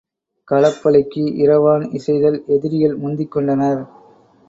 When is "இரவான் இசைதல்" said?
1.43-2.43